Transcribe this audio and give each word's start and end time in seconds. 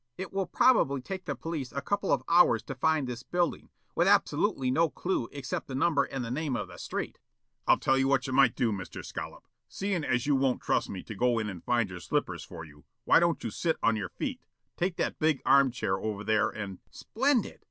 "It 0.17 0.33
will 0.33 0.47
probably 0.47 0.99
take 0.99 1.25
the 1.25 1.35
police 1.35 1.71
a 1.71 1.79
couple 1.79 2.11
of 2.11 2.23
hours 2.27 2.63
to 2.63 2.73
find 2.73 3.05
this 3.05 3.21
building, 3.21 3.69
with 3.93 4.07
absolutely 4.07 4.71
no 4.71 4.89
clue 4.89 5.29
except 5.31 5.67
the 5.67 5.75
number 5.75 6.05
and 6.05 6.25
the 6.25 6.31
name 6.31 6.55
of 6.55 6.69
the 6.69 6.77
street." 6.79 7.19
"I'll 7.67 7.77
tell 7.77 7.99
you 7.99 8.07
what 8.07 8.25
you 8.25 8.33
might 8.33 8.55
do, 8.55 8.71
Mr. 8.71 9.05
Scollop, 9.05 9.43
seein' 9.69 10.03
as 10.03 10.25
you 10.25 10.35
won't 10.35 10.59
trust 10.63 10.89
me 10.89 11.03
to 11.03 11.13
go 11.13 11.37
in 11.37 11.49
and 11.51 11.63
find 11.63 11.91
your 11.91 11.99
slippers 11.99 12.43
for 12.43 12.63
you. 12.65 12.83
Why 13.05 13.19
don't 13.19 13.43
you 13.43 13.51
sit 13.51 13.77
on 13.83 13.95
your 13.95 14.09
feet? 14.09 14.41
Take 14.75 14.95
that 14.95 15.19
big 15.19 15.39
arm 15.45 15.69
chair 15.69 15.99
over 15.99 16.23
there 16.23 16.49
and" 16.49 16.79
"Splendid! 16.89 17.59